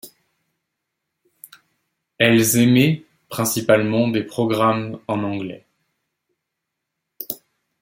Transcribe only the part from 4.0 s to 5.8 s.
des programmes en anglais.